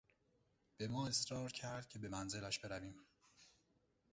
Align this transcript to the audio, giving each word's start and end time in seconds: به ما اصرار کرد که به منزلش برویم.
به 0.77 0.87
ما 0.87 1.07
اصرار 1.07 1.51
کرد 1.51 1.87
که 1.89 1.99
به 1.99 2.09
منزلش 2.09 2.59
برویم. 2.59 2.95